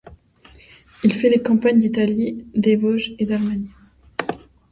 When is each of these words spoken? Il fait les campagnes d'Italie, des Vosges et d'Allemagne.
Il 1.03 1.13
fait 1.13 1.29
les 1.29 1.43
campagnes 1.43 1.77
d'Italie, 1.79 2.43
des 2.55 2.75
Vosges 2.75 3.11
et 3.19 3.25
d'Allemagne. 3.27 3.67